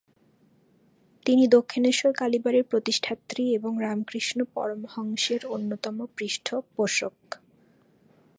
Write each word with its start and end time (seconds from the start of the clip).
তিনি 1.25 1.43
দক্ষিণেশ্বর 1.47 2.11
কালীবাড়ির 2.13 2.63
প্রতিষ্ঠাত্রী 2.63 3.43
এবং 3.53 3.71
রামকৃষ্ণ 3.81 4.39
পরমহংসের 4.53 5.41
অন্যতমা 5.45 6.05
পৃষ্ঠপোষক। 6.17 7.15